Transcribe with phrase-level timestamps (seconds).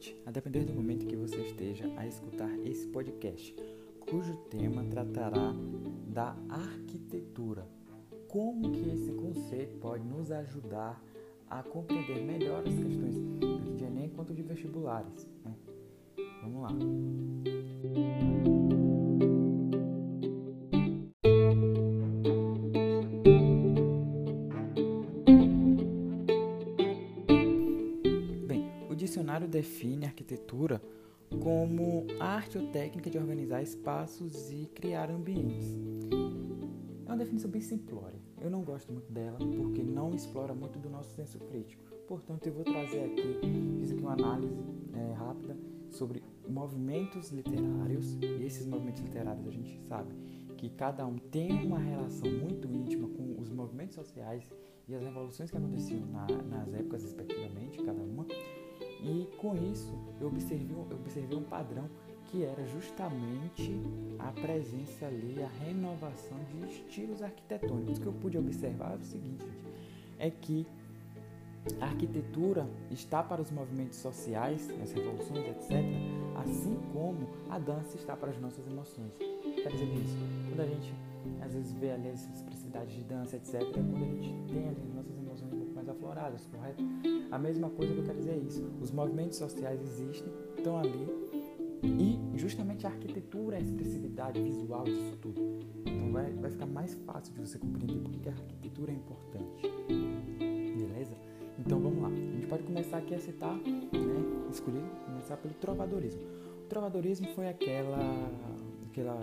[0.00, 3.54] noite, a depender do momento que você esteja a escutar esse podcast,
[4.00, 5.54] cujo tema tratará
[6.06, 7.68] da arquitetura.
[8.26, 11.02] Como que esse conceito pode nos ajudar
[11.48, 15.28] a compreender melhor as questões tanto de Enem quanto de vestibulares.
[15.44, 15.54] Né?
[16.42, 16.70] Vamos lá.
[29.00, 30.80] Dicionário define a arquitetura
[31.42, 35.78] como arte ou técnica de organizar espaços e criar ambientes.
[37.06, 38.18] É uma definição bem simplória.
[38.40, 41.82] Eu não gosto muito dela porque não explora muito do nosso senso crítico.
[42.06, 43.38] Portanto, eu vou trazer aqui,
[43.78, 44.54] fiz aqui uma análise
[44.94, 45.56] é, rápida
[45.90, 48.18] sobre movimentos literários.
[48.20, 50.14] E esses movimentos literários a gente sabe
[50.56, 54.44] que cada um tem uma relação muito íntima com os movimentos sociais
[54.86, 58.26] e as revoluções que aconteciam na, nas épocas respectivamente, cada uma.
[59.02, 61.88] E com isso eu observei, eu observei um padrão
[62.26, 63.80] que era justamente
[64.18, 67.98] a presença ali, a renovação de estilos arquitetônicos.
[67.98, 69.44] O que eu pude observar é o seguinte,
[70.18, 70.66] é que
[71.80, 75.84] a arquitetura está para os movimentos sociais, as revoluções, etc.,
[76.36, 79.12] assim como a dança está para as nossas emoções.
[79.18, 80.16] Quer dizer isso,
[80.48, 80.94] quando a gente
[81.42, 84.82] às vezes vê ali as expressividades de dança, etc., é quando a gente tem ali
[84.82, 86.84] as nossas emoções mais afloradas, correto?
[87.30, 88.70] A mesma coisa que eu quero dizer é isso.
[88.80, 91.08] Os movimentos sociais existem, estão ali,
[91.82, 95.40] e justamente a arquitetura, a expressividade visual disso tudo.
[95.86, 99.62] Então vai, vai ficar mais fácil de você compreender porque a arquitetura é importante.
[100.76, 101.14] Beleza?
[101.58, 102.08] Então vamos lá.
[102.08, 106.22] A gente pode começar aqui a citar, né, escolher, começar pelo trovadorismo.
[106.64, 107.98] O trovadorismo foi aquela,
[108.90, 109.20] aquela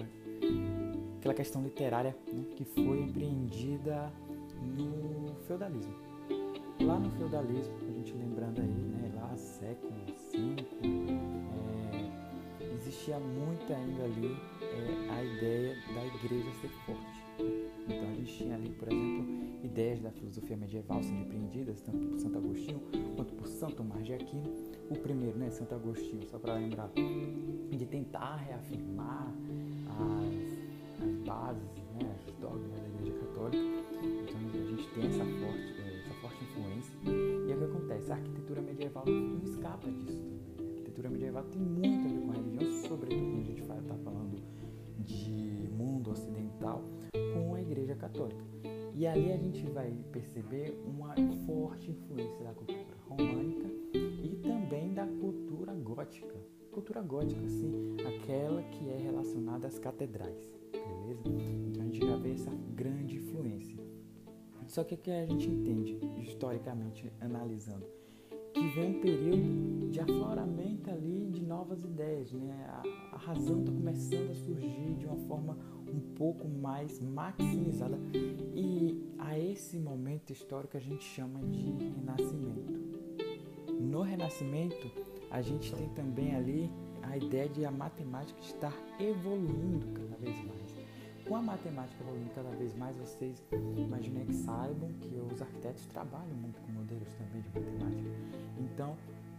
[1.19, 4.11] aquela questão literária né, que foi empreendida
[4.61, 6.06] no feudalismo.
[6.87, 9.91] Lá no feudalismo, a gente lembrando aí, né, lá século
[10.31, 10.55] V,
[12.63, 17.25] é, existia muito ainda ali é, a ideia da igreja ser forte.
[17.89, 19.27] Então a gente tinha ali, por exemplo,
[19.65, 22.81] ideias da filosofia medieval sendo empreendidas tanto por Santo Agostinho
[23.17, 24.49] quanto por Santo Tomás de Aquino.
[24.89, 26.89] O primeiro, né, Santo Agostinho, só para lembrar,
[27.69, 29.27] de tentar reafirmar
[29.89, 30.57] as
[31.03, 31.61] as bases,
[32.01, 32.86] né, os dogmas
[39.89, 40.55] escapa disso também.
[40.59, 43.95] A arquitetura medieval tem muito a ver com a religião, sobretudo quando a gente está
[44.03, 44.41] falando
[44.99, 46.83] de mundo ocidental,
[47.33, 48.43] com a Igreja Católica.
[48.93, 51.13] E ali a gente vai perceber uma
[51.45, 56.35] forte influência da cultura românica e também da cultura gótica.
[56.71, 60.57] Cultura gótica, sim, aquela que é relacionada às catedrais
[61.13, 61.51] beleza?
[61.67, 63.77] Então a gente já vê essa grande influência.
[64.67, 67.85] Só que o que a gente entende, historicamente analisando,
[68.67, 72.65] vem um período de afloramento ali de novas ideias, né?
[72.69, 75.57] A, a razão está começando a surgir de uma forma
[75.87, 77.97] um pouco mais maximizada
[78.53, 82.73] e a esse momento histórico a gente chama de renascimento.
[83.79, 84.91] No renascimento
[85.31, 86.71] a gente tem também ali
[87.03, 90.76] a ideia de a matemática estar evoluindo cada vez mais
[91.27, 93.43] com a matemática evoluindo cada vez mais, vocês
[93.75, 98.09] imaginei que saibam que os arquitetos trabalham muito com modelos também de matemática.
[98.57, 98.95] Então,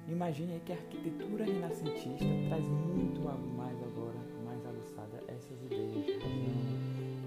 [0.06, 3.21] imagine aí que a arquitetura renascentista traz muito
[3.56, 6.06] mais agora, mais aguçada essas ideias,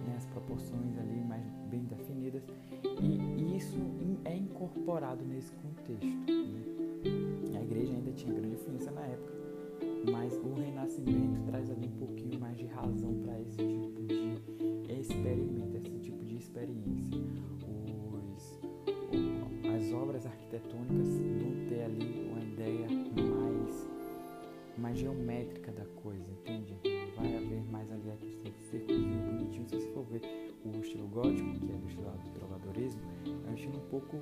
[0.06, 2.44] né, as proporções ali mais bem definidas,
[3.02, 3.80] e isso
[4.26, 6.06] é incorporado nesse contexto.
[6.06, 7.60] Né?
[7.60, 9.34] A igreja ainda tinha grande influência na época,
[10.12, 14.21] mas o renascimento traz ali um pouquinho mais de razão para esse tipo de
[33.92, 34.18] pouco,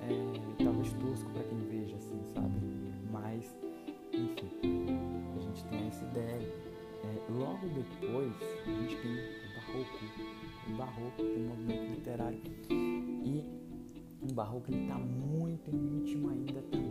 [0.00, 2.54] é, talvez tosco para quem veja assim, sabe?
[3.10, 3.56] Mas,
[4.12, 4.50] enfim,
[5.34, 6.38] a gente tem essa ideia.
[7.04, 8.32] É, logo depois,
[8.66, 9.16] a gente tem
[9.56, 10.04] barroco,
[10.68, 12.40] o barroco, o movimento literário.
[12.70, 13.42] E
[14.22, 16.83] o barroco está muito íntimo ainda também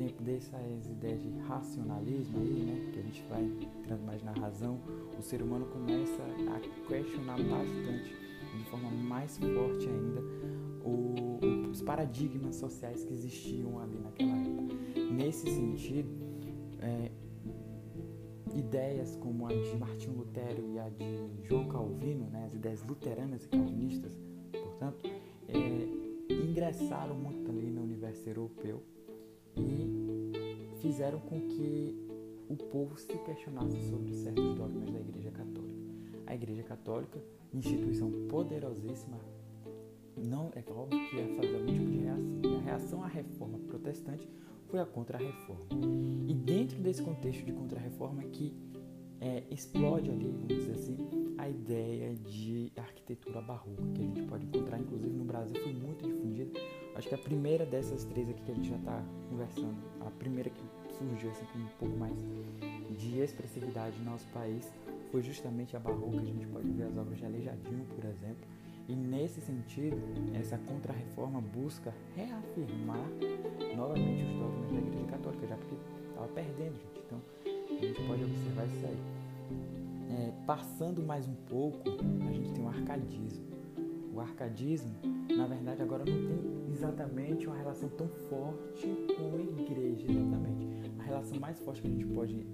[0.00, 4.80] tempo dessas ideias de racionalismo aí, né, que a gente vai entrando mais na razão,
[5.18, 6.22] o ser humano começa
[6.56, 8.16] a questionar bastante,
[8.56, 10.22] de forma mais forte ainda,
[10.82, 14.74] o, os paradigmas sociais que existiam ali naquela época.
[15.12, 16.08] Nesse sentido,
[16.80, 17.10] é,
[18.54, 23.44] ideias como a de Martinho Lutero e a de João Calvino, né, as ideias luteranas
[23.44, 24.18] e calvinistas,
[24.50, 25.10] portanto,
[25.46, 28.82] é, ingressaram muito ali universidade universo europeu
[29.56, 31.94] e fizeram com que
[32.48, 35.80] o povo se questionasse sobre certos dogmas da Igreja Católica.
[36.26, 39.18] A Igreja Católica, instituição poderosíssima,
[40.16, 42.40] não é óbvio que ia fazer algum tipo de reação.
[42.42, 44.28] E a reação à reforma protestante
[44.66, 45.66] foi a contra-reforma.
[46.28, 48.54] E dentro desse contexto de contra-reforma que
[49.20, 50.72] é, explode ali, vamos dizer
[51.60, 56.58] ideia de arquitetura barroca, que a gente pode encontrar, inclusive no Brasil, foi muito difundida.
[56.96, 60.50] Acho que a primeira dessas três aqui que a gente já está conversando, a primeira
[60.50, 60.62] que
[60.96, 62.16] surgiu assim, com um pouco mais
[62.98, 64.72] de expressividade no nosso país,
[65.10, 66.18] foi justamente a barroca.
[66.18, 68.48] A gente pode ver as obras de Aleijadinho, por exemplo.
[68.88, 69.96] E nesse sentido,
[70.34, 73.08] essa contra-reforma busca reafirmar
[73.76, 75.76] novamente os dogmas da Igreja Católica, já porque
[76.08, 77.00] estava perdendo, gente.
[77.06, 79.19] Então, a gente pode observar isso aí.
[80.10, 81.88] É, passando mais um pouco,
[82.28, 83.44] a gente tem o arcadismo.
[84.12, 84.92] O arcadismo,
[85.36, 90.68] na verdade, agora não tem exatamente uma relação tão forte com a igreja, exatamente.
[90.98, 92.44] A relação mais forte que a gente pode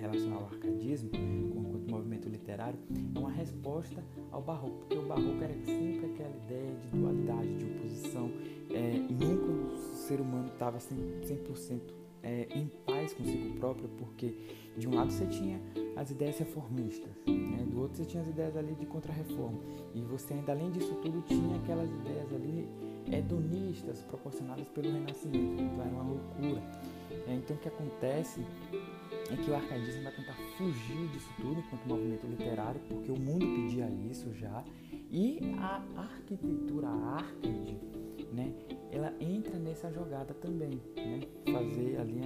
[0.00, 2.78] relacionar ao arcadismo, com o movimento literário,
[3.14, 7.64] é uma resposta ao barroco, porque o barroco era sempre aquela ideia de dualidade, de
[7.66, 8.30] oposição,
[8.70, 11.80] é, nunca o ser humano estava 100%, 100%
[12.22, 14.34] é, em paz consigo próprio, porque
[14.76, 15.60] de um lado você tinha
[15.94, 17.64] as ideias reformistas, né?
[17.70, 19.60] do outro você tinha as ideias ali de contra-reforma,
[19.94, 22.68] e você ainda além disso tudo tinha aquelas ideias ali
[23.12, 26.62] hedonistas proporcionadas pelo Renascimento, então era uma loucura.
[27.28, 28.44] É, então o que acontece
[29.30, 33.46] é que o arcadismo vai tentar fugir disso tudo enquanto movimento literário, porque o mundo
[33.46, 34.64] pedia isso já,
[35.10, 37.78] e a arquitetura arcade
[38.32, 38.52] né,
[38.92, 42.20] ela entra nessa jogada também, né, fazer ali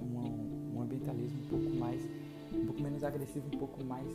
[0.00, 2.04] um, um ambientalismo um pouco mais,
[2.52, 4.12] um pouco menos agressivo, um pouco mais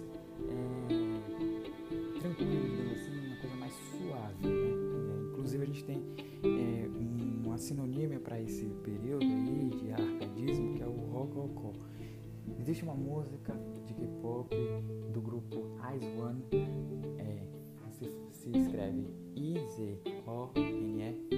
[0.50, 5.30] é, tranquilo, assim, uma coisa mais suave, né?
[5.32, 6.04] Inclusive a gente tem
[6.44, 6.90] é,
[7.46, 11.72] uma sinonímia para esse período aí de arcadismo que é o rococó.
[12.60, 13.56] Existe uma música
[13.86, 14.54] de K-pop
[15.14, 15.56] do grupo
[15.96, 16.44] Ice One,
[17.18, 17.48] é,
[17.92, 21.29] se, se escreve I-Z-O-N-E, e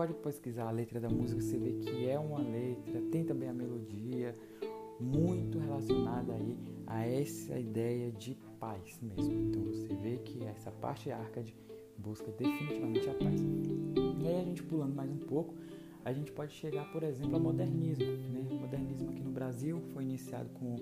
[0.00, 3.52] Pode pesquisar a letra da música, você vê que é uma letra, tem também a
[3.52, 4.34] melodia,
[4.98, 6.56] muito relacionada aí
[6.86, 9.30] a essa ideia de paz mesmo.
[9.30, 11.54] Então você vê que essa parte arcade
[11.98, 13.42] busca definitivamente a paz.
[14.22, 15.54] E aí a gente pulando mais um pouco,
[16.02, 18.06] a gente pode chegar, por exemplo, ao modernismo.
[18.06, 18.46] Né?
[18.52, 20.76] O modernismo aqui no Brasil foi iniciado com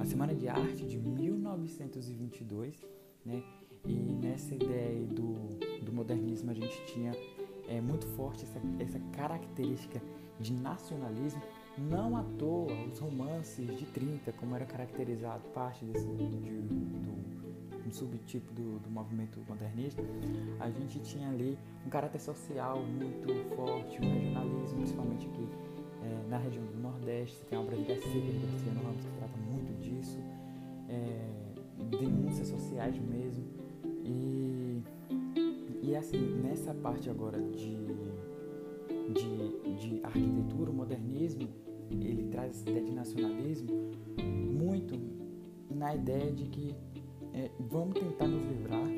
[0.00, 2.86] a Semana de Arte de 1922,
[3.26, 3.42] né?
[3.84, 5.34] E nessa ideia do,
[5.84, 7.12] do modernismo a gente tinha
[7.68, 10.00] é, muito forte essa, essa característica
[10.38, 11.42] de nacionalismo.
[11.76, 16.26] Não à toa os romances de 30, como era caracterizado parte desse, de,
[16.62, 17.24] do,
[17.94, 20.02] subtipo do, do movimento modernista,
[20.58, 21.56] a gente tinha ali
[21.86, 25.48] um caráter social muito forte, um regionalismo, principalmente aqui
[26.02, 27.40] é, na região do Nordeste.
[27.46, 30.18] Tem a obra de Garcia, Garcia Ramos, que trata muito disso,
[30.88, 31.28] é,
[31.96, 33.44] denúncias sociais mesmo.
[34.04, 34.53] E,
[35.94, 37.76] e assim, nessa parte agora de,
[39.12, 41.48] de, de arquitetura, o modernismo,
[41.88, 44.98] ele traz essa ideia de nacionalismo muito
[45.70, 46.74] na ideia de que
[47.32, 48.88] é, vamos tentar nos livrar,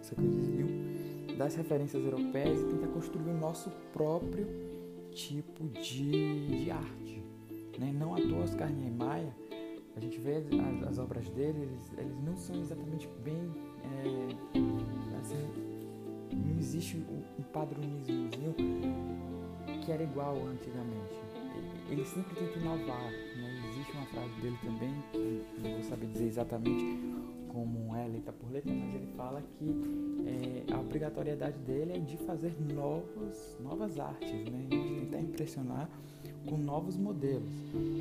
[0.00, 4.46] isso que eles viu, das referências europeias e tentar construir o nosso próprio
[5.10, 7.24] tipo de, de arte.
[7.76, 7.92] Né?
[7.92, 9.32] Não à toa Oscar Niemeyer,
[9.96, 13.50] a gente vê as, as obras dele, eles, eles não são exatamente bem
[13.82, 14.54] é,
[15.20, 15.63] assim,
[16.64, 18.54] existe um padronismozinho
[19.84, 21.14] que era igual antigamente.
[21.90, 23.10] Ele sempre tenta inovar.
[23.10, 23.70] Né?
[23.70, 27.00] Existe uma frase dele também, que não vou saber dizer exatamente
[27.48, 29.76] como é letra por letra, mas ele fala que
[30.26, 34.66] é, a obrigatoriedade dele é de fazer novos, novas artes, né?
[34.68, 35.88] de tentar impressionar
[36.46, 37.48] com novos modelos.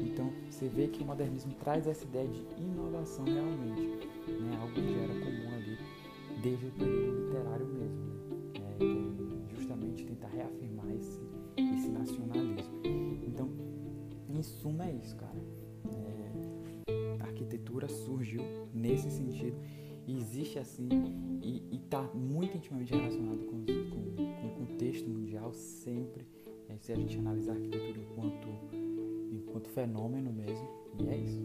[0.08, 4.58] Então você vê que o modernismo traz essa ideia de inovação realmente, né?
[4.62, 5.78] algo que já era comum ali
[6.42, 8.23] desde o período literário mesmo, né?
[10.36, 11.20] Reafirmar esse,
[11.58, 12.82] esse nacionalismo.
[13.26, 13.50] Então,
[14.30, 15.38] em suma é isso, cara.
[16.88, 18.42] É, a arquitetura surgiu
[18.74, 19.58] nesse sentido
[20.08, 20.90] existe assim
[21.42, 26.28] e está muito intimamente relacionado com, com, com, o contexto mundial sempre
[26.70, 28.48] é, se a gente analisar a arquitetura enquanto
[29.32, 30.68] enquanto fenômeno mesmo
[31.00, 31.42] e é isso